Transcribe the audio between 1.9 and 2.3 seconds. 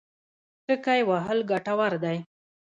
دی.